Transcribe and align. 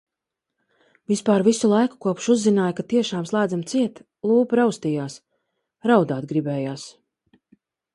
Vispār 1.11 1.45
visu 1.47 1.69
laiku 1.73 1.99
kopš 2.07 2.31
uzzināju, 2.37 2.77
ka 2.81 2.87
tiešām 2.95 3.29
slēdzam 3.33 3.63
ciet, 3.75 4.03
lūpa 4.33 4.63
raustījās, 4.65 5.23
raudāt 5.93 6.31
gribējās. 6.35 6.93